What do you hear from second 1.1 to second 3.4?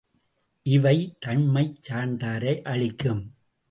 தம்மைச் சார்ந்தாரை அழிக்கும்.